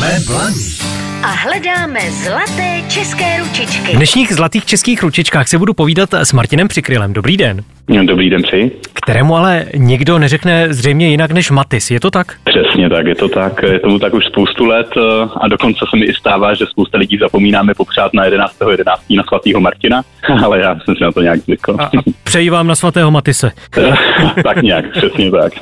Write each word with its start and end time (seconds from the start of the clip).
Jsme 0.00 0.20
blaní. 0.26 0.79
A 1.22 1.26
hledáme 1.26 2.00
zlaté 2.10 2.82
české 2.88 3.38
ručičky. 3.38 3.92
V 3.92 3.96
dnešních 3.96 4.32
zlatých 4.32 4.64
českých 4.64 5.02
ručičkách 5.02 5.48
se 5.48 5.58
budu 5.58 5.74
povídat 5.74 6.14
s 6.14 6.32
Martinem 6.32 6.68
Přikrylem. 6.68 7.12
Dobrý 7.12 7.36
den. 7.36 7.62
Dobrý 8.04 8.30
den 8.30 8.42
přeji. 8.42 8.80
Kterému 8.92 9.36
ale 9.36 9.66
nikdo 9.76 10.18
neřekne 10.18 10.66
zřejmě 10.74 11.08
jinak 11.08 11.30
než 11.30 11.50
Matis, 11.50 11.90
je 11.90 12.00
to 12.00 12.10
tak? 12.10 12.36
Přesně 12.44 12.88
tak, 12.90 13.06
je 13.06 13.14
to 13.14 13.28
tak. 13.28 13.62
Je 13.62 13.78
tomu 13.80 13.98
tak 13.98 14.14
už 14.14 14.24
spoustu 14.24 14.64
let 14.64 14.86
eh, 14.96 15.00
a 15.40 15.48
dokonce 15.48 15.78
se 15.90 15.96
mi 15.96 16.04
i 16.04 16.14
stává, 16.14 16.54
že 16.54 16.66
spousta 16.66 16.98
lidí 16.98 17.18
zapomínáme 17.18 17.74
popřát 17.74 18.14
na 18.14 18.26
11.11. 18.26 18.70
11. 18.70 19.02
na 19.16 19.22
svatého 19.22 19.60
Martina, 19.60 20.02
ale 20.44 20.60
já 20.60 20.74
jsem 20.84 20.96
si 20.96 21.04
na 21.04 21.12
to 21.12 21.22
nějak 21.22 21.40
zvykl. 21.40 21.76
A, 21.78 21.84
a 21.84 21.88
přeji 22.24 22.50
vám 22.50 22.66
na 22.66 22.74
svatého 22.74 23.10
Matise. 23.10 23.52
tak 24.44 24.62
nějak, 24.62 24.90
přesně 24.90 25.30
tak. 25.30 25.52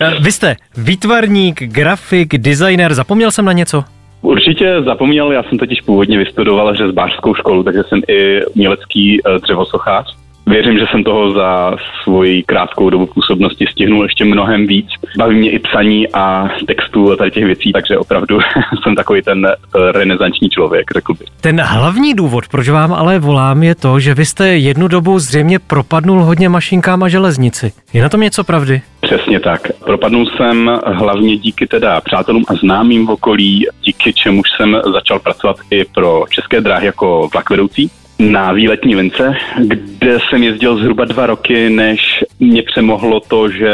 Eh, 0.00 0.14
Vy 0.20 0.32
jste 0.32 0.56
výtvarník, 0.76 1.62
grafik, 1.62 2.38
designer, 2.38 2.94
zapomněl 2.94 3.30
jsem 3.30 3.44
na 3.44 3.52
něco? 3.52 3.84
Určitě 4.24 4.82
zapomněl, 4.82 5.32
já 5.32 5.42
jsem 5.42 5.58
totiž 5.58 5.80
původně 5.80 6.18
vystudoval 6.18 6.74
řezbářskou 6.74 7.34
školu, 7.34 7.62
takže 7.62 7.82
jsem 7.88 8.00
i 8.08 8.44
umělecký 8.44 9.20
eh, 9.20 9.38
dřevosochář. 9.38 10.23
Věřím, 10.46 10.78
že 10.78 10.86
jsem 10.90 11.04
toho 11.04 11.32
za 11.32 11.76
svoji 12.02 12.42
krátkou 12.42 12.90
dobu 12.90 13.06
působnosti 13.06 13.66
stihnul 13.70 14.02
ještě 14.02 14.24
mnohem 14.24 14.66
víc. 14.66 14.86
Baví 15.18 15.36
mě 15.36 15.50
i 15.50 15.58
psaní 15.58 16.12
a 16.12 16.48
textů 16.66 17.12
a 17.12 17.16
tady 17.16 17.30
těch 17.30 17.44
věcí, 17.44 17.72
takže 17.72 17.98
opravdu 17.98 18.38
jsem 18.82 18.94
takový 18.94 19.22
ten 19.22 19.46
eh, 19.46 19.92
renesanční 19.92 20.50
člověk, 20.50 20.90
řekl 20.94 21.14
bych. 21.14 21.28
Ten 21.40 21.60
hlavní 21.60 22.14
důvod, 22.14 22.48
proč 22.48 22.68
vám 22.68 22.92
ale 22.92 23.18
volám, 23.18 23.62
je 23.62 23.74
to, 23.74 24.00
že 24.00 24.14
vy 24.14 24.24
jste 24.24 24.48
jednu 24.48 24.88
dobu 24.88 25.18
zřejmě 25.18 25.58
propadnul 25.58 26.22
hodně 26.22 26.48
mašinkám 26.48 27.02
a 27.02 27.08
železnici. 27.08 27.72
Je 27.92 28.02
na 28.02 28.08
tom 28.08 28.20
něco 28.20 28.44
pravdy? 28.44 28.82
Přesně 29.00 29.40
tak. 29.40 29.68
Propadnul 29.84 30.26
jsem 30.26 30.80
hlavně 30.86 31.36
díky 31.36 31.66
teda 31.66 32.00
přátelům 32.00 32.44
a 32.48 32.54
známým 32.54 33.06
v 33.06 33.10
okolí, 33.10 33.66
díky 33.84 34.12
čemuž 34.12 34.48
jsem 34.56 34.80
začal 34.92 35.18
pracovat 35.18 35.56
i 35.70 35.84
pro 35.84 36.24
české 36.30 36.60
dráhy 36.60 36.86
jako 36.86 37.28
vlakvedoucí 37.32 37.90
na 38.18 38.52
výletní 38.52 38.96
lince, 38.96 39.34
kde 39.58 40.18
jsem 40.20 40.42
jezdil 40.42 40.76
zhruba 40.76 41.04
dva 41.04 41.26
roky, 41.26 41.70
než 41.70 42.24
mě 42.40 42.62
přemohlo 42.62 43.20
to, 43.20 43.48
že 43.48 43.72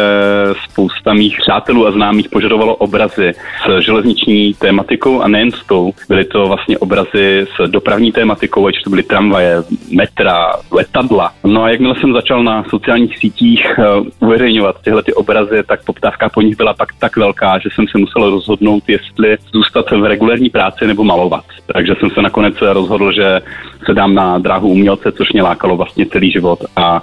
spousta 0.64 1.14
mých 1.14 1.36
přátelů 1.36 1.86
a 1.86 1.92
známých 1.92 2.28
požadovalo 2.28 2.76
obrazy 2.76 3.32
s 3.66 3.84
železniční 3.84 4.54
tématikou 4.54 5.20
a 5.20 5.28
nejen 5.28 5.50
s 5.50 5.66
tou. 5.66 5.92
Byly 6.08 6.24
to 6.24 6.46
vlastně 6.46 6.78
obrazy 6.78 7.46
s 7.56 7.70
dopravní 7.70 8.12
tématikou, 8.12 8.66
ať 8.66 8.74
to 8.84 8.90
byly 8.90 9.02
tramvaje, 9.02 9.56
metra, 9.90 10.52
letadla. 10.72 11.32
No 11.44 11.62
a 11.62 11.70
jakmile 11.70 11.94
jsem 12.00 12.12
začal 12.12 12.42
na 12.42 12.64
sociálních 12.70 13.18
sítích 13.18 13.78
uh, 13.78 14.06
uveřejňovat 14.28 14.76
tyhle 14.84 15.02
ty 15.02 15.14
obrazy, 15.14 15.62
tak 15.66 15.84
poptávka 15.84 16.28
po 16.28 16.42
nich 16.42 16.56
byla 16.56 16.74
pak 16.74 16.88
tak 16.98 17.16
velká, 17.16 17.58
že 17.58 17.68
jsem 17.74 17.88
se 17.88 17.98
musel 17.98 18.30
rozhodnout, 18.30 18.82
jestli 18.88 19.36
zůstat 19.52 19.90
v 19.90 20.04
regulární 20.04 20.50
práci 20.50 20.86
nebo 20.86 21.04
malovat. 21.04 21.44
Takže 21.72 21.94
jsem 21.98 22.10
se 22.10 22.22
nakonec 22.22 22.54
rozhodl, 22.60 23.12
že 23.12 23.40
se 23.86 23.94
dám 23.94 24.14
na 24.14 24.38
dráhu 24.38 24.68
umělce, 24.68 25.12
což 25.12 25.32
mě 25.32 25.42
lákalo 25.42 25.76
vlastně 25.76 26.06
celý 26.06 26.30
život 26.30 26.58
a 26.76 27.02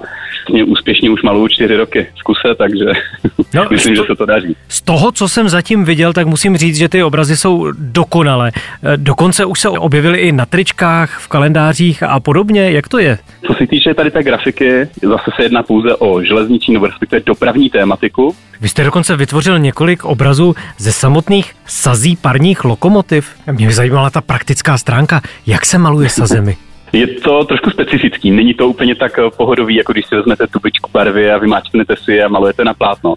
mě 0.49 0.63
úspěšně 0.63 1.09
už 1.09 1.23
maluju 1.23 1.47
čtyři 1.47 1.75
roky 1.75 2.07
v 2.19 2.23
kuse, 2.23 2.55
takže 2.57 2.85
no, 3.53 3.65
myslím, 3.71 3.95
že 3.95 4.01
se 4.07 4.15
to 4.15 4.25
daří. 4.25 4.55
Z 4.67 4.81
toho, 4.81 5.11
co 5.11 5.29
jsem 5.29 5.49
zatím 5.49 5.85
viděl, 5.85 6.13
tak 6.13 6.27
musím 6.27 6.57
říct, 6.57 6.77
že 6.77 6.89
ty 6.89 7.03
obrazy 7.03 7.37
jsou 7.37 7.71
dokonalé. 7.71 8.51
Dokonce 8.95 9.45
už 9.45 9.59
se 9.59 9.69
objevily 9.69 10.19
i 10.19 10.31
na 10.31 10.45
tričkách, 10.45 11.19
v 11.19 11.27
kalendářích 11.27 12.03
a 12.03 12.19
podobně. 12.19 12.71
Jak 12.71 12.87
to 12.87 12.99
je? 12.99 13.17
Co 13.47 13.53
se 13.53 13.67
týče 13.67 13.93
tady 13.93 14.11
té 14.11 14.23
grafiky, 14.23 14.87
zase 15.03 15.31
se 15.35 15.43
jedná 15.43 15.63
pouze 15.63 15.95
o 15.95 16.23
železniční 16.23 16.73
nebo 16.73 16.85
respektive 16.85 17.21
dopravní 17.25 17.69
tématiku. 17.69 18.35
Vy 18.61 18.69
jste 18.69 18.83
dokonce 18.83 19.15
vytvořil 19.15 19.59
několik 19.59 20.05
obrazů 20.05 20.55
ze 20.77 20.91
samotných 20.91 21.53
sazí 21.65 22.15
parních 22.15 22.65
lokomotiv. 22.65 23.29
Mě 23.51 23.67
by 23.67 23.73
zajímala 23.73 24.09
ta 24.09 24.21
praktická 24.21 24.77
stránka, 24.77 25.21
jak 25.47 25.65
se 25.65 25.77
maluje 25.77 26.09
sazemi. 26.09 26.57
Je 26.93 27.07
to 27.07 27.43
trošku 27.43 27.69
specifický, 27.69 28.31
není 28.31 28.53
to 28.53 28.67
úplně 28.67 28.95
tak 28.95 29.19
pohodový, 29.37 29.75
jako 29.75 29.93
když 29.93 30.05
si 30.05 30.15
vezmete 30.15 30.47
tubičku 30.47 30.89
barvy 30.93 31.31
a 31.31 31.37
vymáčknete 31.37 31.95
si 31.95 32.11
je 32.13 32.23
a 32.23 32.27
malujete 32.27 32.65
na 32.65 32.73
plátno. 32.73 33.13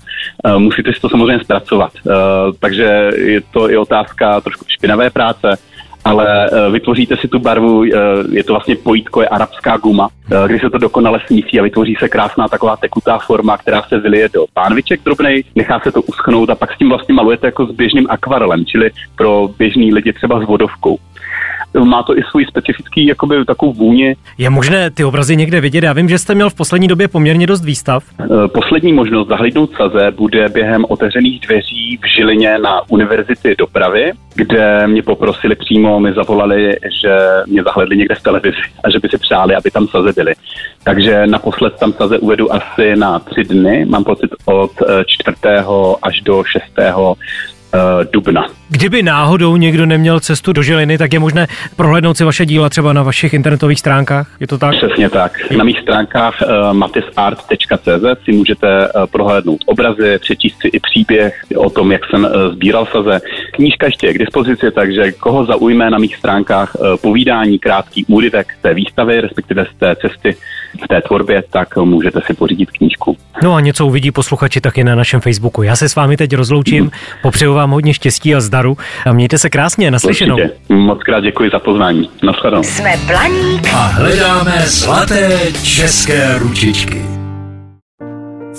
Musíte 0.58 0.92
si 0.92 1.00
to 1.00 1.08
samozřejmě 1.08 1.44
zpracovat, 1.44 1.92
takže 2.60 3.10
je 3.16 3.40
to 3.40 3.70
i 3.70 3.76
otázka 3.76 4.40
trošku 4.40 4.64
špinavé 4.68 5.10
práce, 5.10 5.58
ale 6.04 6.50
vytvoříte 6.70 7.16
si 7.16 7.28
tu 7.28 7.38
barvu, 7.38 7.84
je 8.32 8.44
to 8.44 8.52
vlastně 8.52 8.76
pojítko, 8.76 9.22
je 9.22 9.28
arabská 9.28 9.76
guma, 9.76 10.08
kdy 10.46 10.58
se 10.58 10.70
to 10.70 10.78
dokonale 10.78 11.20
smísí 11.26 11.60
a 11.60 11.62
vytvoří 11.62 11.96
se 11.98 12.08
krásná 12.08 12.48
taková 12.48 12.76
tekutá 12.76 13.18
forma, 13.18 13.58
která 13.58 13.82
se 13.82 13.98
vylije 13.98 14.28
do 14.28 14.44
pánviček 14.54 15.00
drobnej, 15.04 15.44
nechá 15.54 15.80
se 15.80 15.92
to 15.92 16.02
uschnout 16.02 16.50
a 16.50 16.54
pak 16.54 16.72
s 16.72 16.78
tím 16.78 16.88
vlastně 16.88 17.14
malujete 17.14 17.46
jako 17.46 17.66
s 17.66 17.70
běžným 17.70 18.06
akvarelem, 18.10 18.66
čili 18.66 18.90
pro 19.16 19.50
běžný 19.58 19.94
lidi 19.94 20.12
třeba 20.12 20.40
s 20.40 20.46
vodovkou 20.46 20.98
má 21.84 22.02
to 22.02 22.18
i 22.18 22.22
svůj 22.30 22.46
specifický 22.46 23.06
jakoby 23.06 23.44
takovou 23.44 23.72
vůni. 23.72 24.16
Je 24.38 24.50
možné 24.50 24.90
ty 24.90 25.04
obrazy 25.04 25.36
někde 25.36 25.60
vidět? 25.60 25.84
Já 25.84 25.92
vím, 25.92 26.08
že 26.08 26.18
jste 26.18 26.34
měl 26.34 26.50
v 26.50 26.54
poslední 26.54 26.88
době 26.88 27.08
poměrně 27.08 27.46
dost 27.46 27.64
výstav. 27.64 28.04
Poslední 28.54 28.92
možnost 28.92 29.28
zahlídnout 29.28 29.70
Saze 29.76 30.10
bude 30.10 30.48
během 30.48 30.84
otevřených 30.88 31.40
dveří 31.40 31.98
v 32.02 32.16
Žilině 32.16 32.58
na 32.58 32.80
Univerzity 32.88 33.54
dopravy, 33.58 34.12
kde 34.34 34.86
mě 34.86 35.02
poprosili 35.02 35.54
přímo, 35.54 36.00
mi 36.00 36.12
zavolali, 36.12 36.76
že 37.02 37.18
mě 37.46 37.62
zahledli 37.62 37.96
někde 37.96 38.14
v 38.14 38.22
televizi 38.22 38.56
a 38.84 38.90
že 38.90 38.98
by 38.98 39.08
si 39.08 39.18
přáli, 39.18 39.54
aby 39.54 39.70
tam 39.70 39.88
Saze 39.88 40.12
byli. 40.12 40.32
Takže 40.84 41.26
naposled 41.26 41.74
tam 41.80 41.92
Saze 41.92 42.18
uvedu 42.18 42.52
asi 42.54 42.96
na 42.96 43.18
tři 43.18 43.44
dny, 43.44 43.84
mám 43.84 44.04
pocit 44.04 44.30
od 44.44 44.72
čtvrtého 45.06 45.96
až 46.02 46.20
do 46.20 46.44
šestého 46.44 47.16
dubna. 48.12 48.46
Kdyby 48.68 49.02
náhodou 49.02 49.56
někdo 49.56 49.86
neměl 49.86 50.20
cestu 50.20 50.52
do 50.52 50.62
Žiliny, 50.62 50.98
tak 50.98 51.12
je 51.12 51.18
možné 51.18 51.46
prohlédnout 51.76 52.16
si 52.16 52.24
vaše 52.24 52.46
díla 52.46 52.68
třeba 52.68 52.92
na 52.92 53.02
vašich 53.02 53.34
internetových 53.34 53.78
stránkách, 53.78 54.30
je 54.40 54.46
to 54.46 54.58
tak? 54.58 54.74
Přesně 54.76 55.10
tak. 55.10 55.38
Na 55.56 55.64
mých 55.64 55.80
stránkách 55.80 56.34
uh, 56.42 56.72
matisart.cz 56.72 58.24
si 58.24 58.32
můžete 58.32 58.88
uh, 58.88 59.06
prohlédnout 59.06 59.60
obrazy, 59.66 60.18
přečíst 60.18 60.56
si 60.60 60.68
i 60.68 60.80
příběh 60.80 61.44
o 61.56 61.70
tom, 61.70 61.92
jak 61.92 62.02
jsem 62.10 62.24
uh, 62.24 62.30
sbíral 62.52 62.86
saze. 62.86 63.20
Knížka 63.52 63.86
ještě 63.86 64.06
je 64.06 64.14
k 64.14 64.18
dispozici, 64.18 64.70
takže 64.70 65.12
koho 65.12 65.44
zaujme 65.44 65.90
na 65.90 65.98
mých 65.98 66.16
stránkách 66.16 66.74
uh, 66.74 66.96
povídání, 66.96 67.58
krátký 67.58 68.04
úryvek 68.04 68.46
té 68.60 68.74
výstavy, 68.74 69.20
respektive 69.20 69.66
z 69.74 69.78
té 69.78 69.96
cesty 69.96 70.36
v 70.84 70.88
té 70.88 71.00
tvorbě, 71.00 71.42
tak 71.50 71.76
můžete 71.76 72.20
si 72.26 72.34
pořídit 72.34 72.70
knížku. 72.70 73.16
No 73.42 73.54
a 73.54 73.60
něco 73.60 73.86
uvidí 73.86 74.10
posluchači 74.10 74.60
taky 74.60 74.84
na 74.84 74.94
našem 74.94 75.20
Facebooku. 75.20 75.62
Já 75.62 75.76
se 75.76 75.88
s 75.88 75.94
vámi 75.94 76.16
teď 76.16 76.34
rozloučím, 76.34 76.90
popřeju 77.22 77.54
vám 77.60 77.70
hodně 77.70 77.94
štěstí 77.94 78.34
a 78.34 78.40
zdaru 78.40 78.76
a 79.06 79.12
mějte 79.12 79.38
se 79.38 79.50
krásně, 79.50 79.90
naslyšenou. 79.90 80.34
Určitě. 80.34 80.74
Moc 80.74 81.02
krát 81.02 81.20
děkuji 81.20 81.50
za 81.50 81.58
pozvání. 81.58 82.10
Naschledanou. 82.22 82.62
Jsme 82.62 82.96
Blaník 83.06 83.68
A 83.74 83.76
hledáme 83.76 84.62
zlaté 84.66 85.38
české 85.62 86.38
ručičky. 86.38 87.02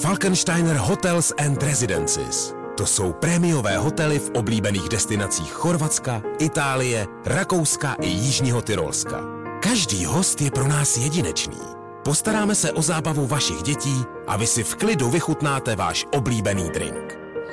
Falkensteiner 0.02 0.76
Hotels 0.76 1.34
and 1.46 1.64
Residences. 1.64 2.56
To 2.78 2.86
jsou 2.86 3.14
prémiové 3.14 3.78
hotely 3.78 4.20
v 4.20 4.32
oblíbených 4.36 4.90
destinacích 4.90 5.52
Chorvatska, 5.52 6.22
Itálie, 6.40 7.06
Rakouska 7.26 7.96
i 8.02 8.08
Jižního 8.08 8.62
Tyrolska. 8.62 9.20
Každý 9.64 10.06
host 10.06 10.42
je 10.42 10.52
pro 10.52 10.68
nás 10.68 10.98
jedinečný. 10.98 11.58
Postaráme 12.06 12.56
se 12.56 12.72
o 12.72 12.82
zábavu 12.82 13.28
vašich 13.28 13.62
dětí 13.62 14.04
a 14.28 14.38
vy 14.38 14.48
si 14.48 14.64
v 14.64 14.76
klidu 14.76 15.10
vychutnáte 15.10 15.76
váš 15.76 16.06
oblíbený 16.12 16.70
drink. 16.74 17.21